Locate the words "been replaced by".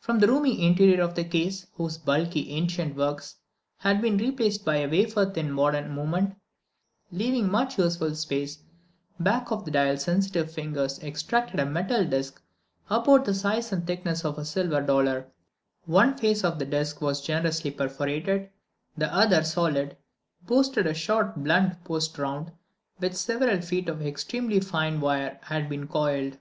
4.02-4.76